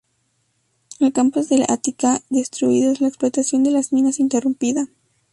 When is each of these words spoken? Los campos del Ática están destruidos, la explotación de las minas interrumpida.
Los 0.97 1.11
campos 1.11 1.47
del 1.49 1.61
Ática 1.69 2.15
están 2.15 2.27
destruidos, 2.31 3.01
la 3.01 3.07
explotación 3.07 3.61
de 3.63 3.69
las 3.69 3.93
minas 3.93 4.19
interrumpida. 4.19 4.87